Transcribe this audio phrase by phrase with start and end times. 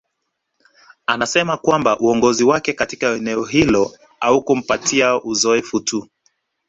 [1.05, 6.07] Anasema kwamba uongozi wake katika eneo hilo haukumpatia uzoefu tu